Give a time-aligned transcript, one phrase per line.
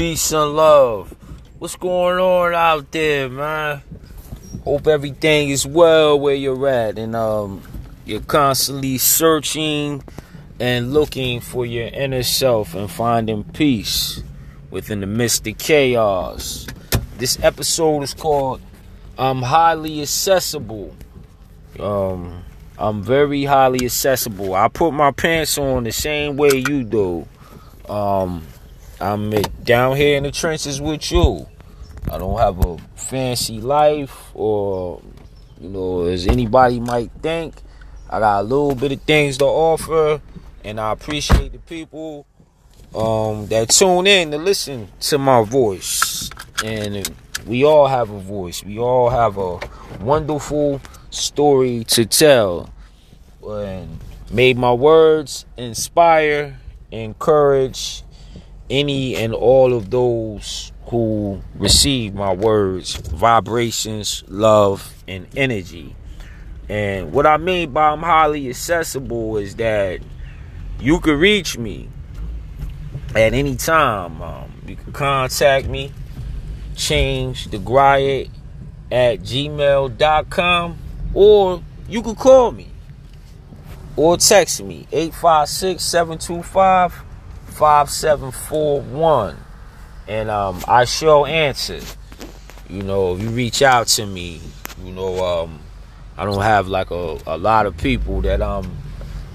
[0.00, 1.14] Peace and love.
[1.58, 3.82] What's going on out there, man?
[4.64, 7.60] Hope everything is well where you're at and um
[8.06, 10.02] you're constantly searching
[10.58, 14.22] and looking for your inner self and finding peace
[14.70, 16.66] within the midst of chaos.
[17.18, 18.62] This episode is called
[19.18, 20.96] I'm highly accessible.
[21.78, 22.42] Um
[22.78, 24.54] I'm very highly accessible.
[24.54, 27.28] I put my pants on the same way you do.
[27.86, 28.46] Um
[29.00, 29.30] I'm
[29.64, 31.46] down here in the trenches with you.
[32.12, 35.00] I don't have a fancy life or,
[35.58, 37.54] you know, as anybody might think.
[38.10, 40.20] I got a little bit of things to offer,
[40.64, 42.26] and I appreciate the people
[42.94, 46.28] um, that tune in to listen to my voice.
[46.62, 47.10] And
[47.46, 48.62] we all have a voice.
[48.62, 49.60] We all have a
[50.00, 52.68] wonderful story to tell.
[53.42, 53.98] And
[54.30, 56.58] may my words inspire,
[56.90, 58.02] encourage,
[58.70, 65.94] any and all of those who receive my words, vibrations, love, and energy.
[66.68, 70.00] And what I mean by I'm highly accessible is that
[70.80, 71.88] you can reach me
[73.14, 74.22] at any time.
[74.22, 75.92] Um, you can contact me,
[76.76, 78.30] change the griot
[78.90, 80.78] at gmail.com,
[81.12, 82.68] or you can call me
[83.96, 87.09] or text me 856 725
[87.60, 89.36] 5741
[90.08, 91.80] and um, I shall answer.
[92.70, 94.40] You know, if you reach out to me,
[94.82, 95.60] you know, um,
[96.16, 98.64] I don't have like a, a lot of people that I'm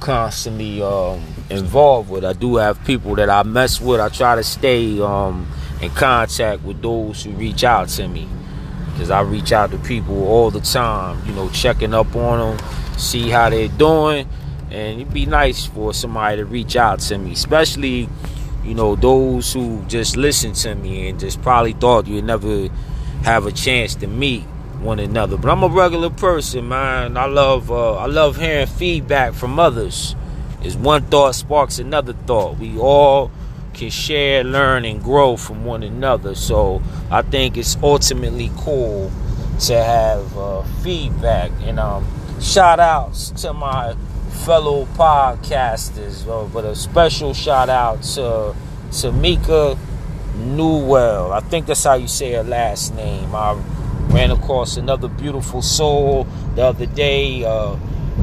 [0.00, 2.24] constantly um, involved with.
[2.24, 4.00] I do have people that I mess with.
[4.00, 5.48] I try to stay um,
[5.80, 8.26] in contact with those who reach out to me
[8.90, 12.98] because I reach out to people all the time, you know, checking up on them,
[12.98, 14.28] see how they're doing
[14.70, 18.08] and it'd be nice for somebody to reach out to me, especially,
[18.64, 22.68] you know, those who just listen to me and just probably thought you'd never
[23.24, 24.42] have a chance to meet
[24.80, 25.36] one another.
[25.36, 27.16] But I'm a regular person, man.
[27.16, 30.14] I love uh, I love hearing feedback from others.
[30.62, 32.58] Is one thought sparks another thought.
[32.58, 33.30] We all
[33.74, 36.34] can share, learn, and grow from one another.
[36.34, 39.12] So I think it's ultimately cool
[39.60, 41.52] to have uh, feedback.
[41.62, 42.06] And um,
[42.40, 43.94] shout outs to my
[44.28, 48.54] fellow podcasters, uh, but a special shout out to
[48.90, 49.78] Tamika
[50.36, 51.32] Newell.
[51.32, 53.34] I think that's how you say her last name.
[53.34, 53.54] I
[54.08, 57.44] ran across another beautiful soul the other day.
[57.44, 57.76] Uh,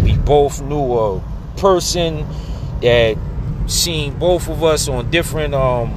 [0.04, 1.22] we both knew a
[1.58, 2.26] person
[2.82, 3.18] that
[3.68, 5.94] seen both of us on different um,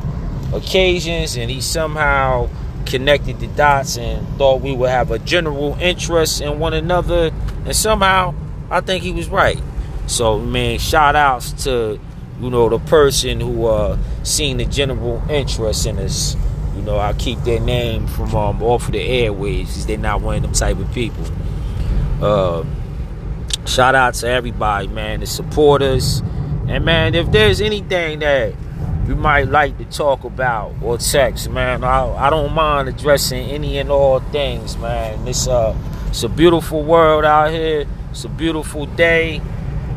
[0.52, 2.48] occasions, and he somehow
[2.86, 7.30] connected the dots and thought we would have a general interest in one another,
[7.64, 8.34] and somehow
[8.70, 9.60] I think he was right.
[10.08, 12.00] So man, shout outs to
[12.41, 16.34] you know the person who uh seen the general interest in us.
[16.74, 20.22] You know, I keep their name from um off of the airways because they're not
[20.22, 21.24] one of them type of people.
[22.22, 22.64] Uh,
[23.66, 26.20] shout out to everybody, man, the supporters.
[26.69, 28.54] And man, if there's anything that
[29.06, 33.78] you might like to talk about or text, man, I, I don't mind addressing any
[33.78, 35.28] and all things, man.
[35.28, 35.76] It's uh
[36.08, 37.86] it's a beautiful world out here.
[38.10, 39.42] It's a beautiful day.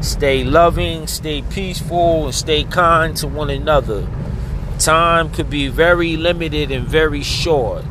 [0.01, 4.07] Stay loving, stay peaceful, and stay kind to one another.
[4.79, 7.85] Time could be very limited and very short.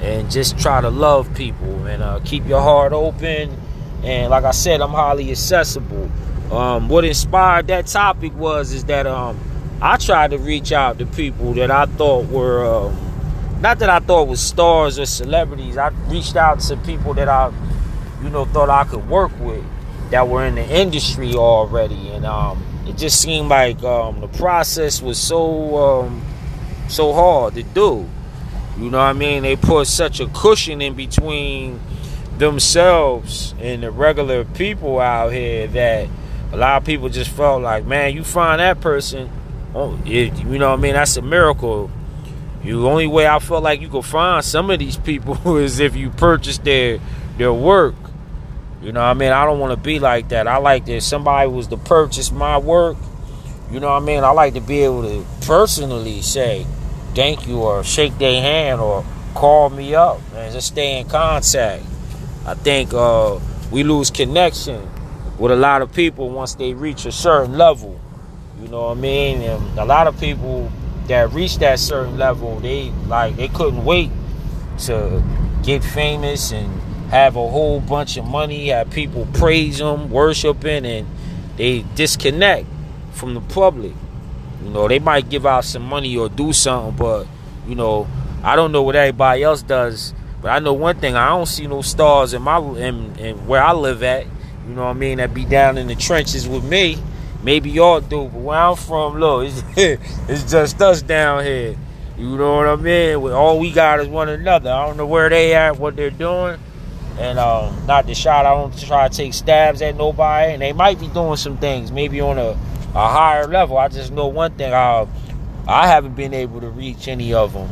[0.00, 3.54] And just try to love people and uh, keep your heart open.
[4.02, 6.10] And like I said, I'm highly accessible.
[6.50, 9.38] Um, what inspired that topic was is that um,
[9.82, 13.98] I tried to reach out to people that I thought were um, not that I
[13.98, 15.76] thought was stars or celebrities.
[15.76, 17.52] I reached out to people that I,
[18.22, 19.64] you know, thought I could work with
[20.14, 25.02] that were in the industry already, and um, it just seemed like um, the process
[25.02, 26.22] was so um,
[26.86, 28.08] so hard to do.
[28.78, 29.42] You know what I mean?
[29.42, 31.80] They put such a cushion in between
[32.38, 36.08] themselves and the regular people out here that
[36.52, 39.28] a lot of people just felt like, man, you find that person,
[39.74, 40.94] oh, it, you know what I mean?
[40.94, 41.90] That's a miracle.
[42.62, 45.96] The only way I felt like you could find some of these people is if
[45.96, 47.00] you purchase their
[47.36, 47.96] their work.
[48.84, 49.32] You know what I mean?
[49.32, 50.46] I don't want to be like that.
[50.46, 52.98] I like that somebody was to purchase my work.
[53.70, 54.22] You know what I mean?
[54.22, 56.66] I like to be able to personally say
[57.14, 59.02] thank you or shake their hand or
[59.34, 61.82] call me up and just stay in contact.
[62.44, 63.38] I think uh,
[63.72, 64.86] we lose connection
[65.38, 67.98] with a lot of people once they reach a certain level.
[68.60, 69.40] You know what I mean?
[69.40, 70.70] And a lot of people
[71.08, 74.10] that reach that certain level, they like they couldn't wait
[74.80, 75.24] to
[75.62, 76.70] get famous and
[77.14, 81.06] have a whole bunch of money, have people praise them, worshiping, and
[81.56, 82.66] they disconnect
[83.12, 83.92] from the public.
[84.64, 87.28] You know, they might give out some money or do something, but
[87.68, 88.08] you know,
[88.42, 90.12] I don't know what everybody else does,
[90.42, 93.62] but I know one thing: I don't see no stars in my in, in where
[93.62, 94.26] I live at.
[94.66, 95.18] You know what I mean?
[95.18, 96.98] That be down in the trenches with me.
[97.44, 99.62] Maybe y'all do, but where I'm from, look, it's,
[100.28, 101.76] it's just us down here.
[102.18, 103.16] You know what I mean?
[103.30, 104.72] All we got is one another.
[104.72, 106.58] I don't know where they at, what they're doing.
[107.18, 110.52] And um, not the shot, I don't try to take stabs at nobody.
[110.52, 113.78] And they might be doing some things, maybe on a, a higher level.
[113.78, 115.06] I just know one thing: I
[115.68, 117.68] I haven't been able to reach any of them.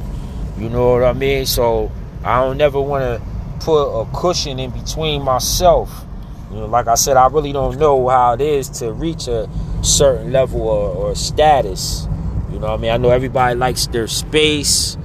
[0.57, 1.47] You know what I mean?
[1.47, 1.91] So
[2.25, 6.05] I don't never want to put a cushion in between myself.
[6.51, 9.49] You know, like I said, I really don't know how it is to reach a
[9.83, 12.07] certain level or, or status.
[12.53, 12.91] You know what I mean?
[12.91, 14.97] I know everybody likes their space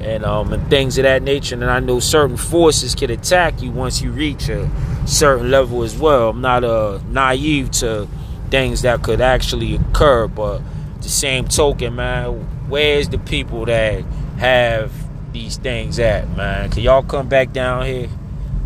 [0.00, 1.54] and um, and things of that nature.
[1.54, 4.70] And I know certain forces can attack you once you reach a
[5.06, 6.30] certain level as well.
[6.30, 8.08] I'm not uh, naive to
[8.50, 10.62] things that could actually occur, but
[11.00, 12.32] the same token, man,
[12.68, 14.04] where's the people that
[14.38, 14.92] have
[15.32, 16.70] these things at, man?
[16.70, 18.08] Can y'all come back down here,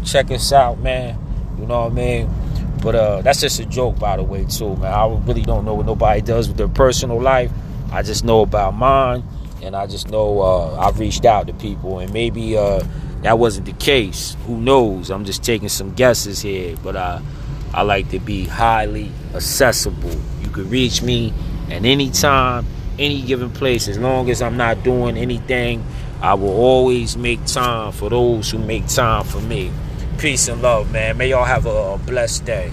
[0.05, 1.19] check us out, man?
[1.59, 2.31] You know what I mean?
[2.83, 4.93] But uh, that's just a joke, by the way, too, man.
[4.93, 7.51] I really don't know what nobody does with their personal life.
[7.93, 9.25] I just know about mine,
[9.63, 12.83] and I just know uh, I've reached out to people, and maybe uh,
[13.23, 14.37] that wasn't the case.
[14.47, 15.11] Who knows?
[15.11, 17.21] I'm just taking some guesses here, but I,
[17.73, 20.15] I like to be highly accessible.
[20.43, 21.33] You can reach me
[21.71, 22.67] at any time,
[22.99, 25.85] any given place, as long as I'm not doing anything.
[26.23, 29.71] I will always make time for those who make time for me.
[30.19, 31.17] Peace and love, man.
[31.17, 32.71] May y'all have a, a blessed day.